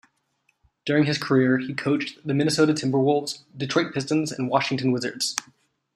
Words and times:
During 0.83 1.03
his 1.03 1.19
career, 1.19 1.59
he 1.59 1.75
coached 1.75 2.25
the 2.25 2.33
Minnesota 2.33 2.73
Timberwolves, 2.73 3.43
Detroit 3.55 3.93
Pistons, 3.93 4.31
and 4.31 4.49
Washington 4.49 4.91
Wizards. 4.91 5.35